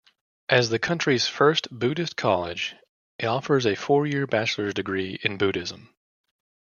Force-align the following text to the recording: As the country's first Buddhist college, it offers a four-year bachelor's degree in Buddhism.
As 0.49 0.69
the 0.71 0.79
country's 0.79 1.27
first 1.27 1.69
Buddhist 1.69 2.15
college, 2.17 2.75
it 3.19 3.27
offers 3.27 3.67
a 3.67 3.75
four-year 3.75 4.25
bachelor's 4.25 4.73
degree 4.73 5.19
in 5.21 5.37
Buddhism. 5.37 5.93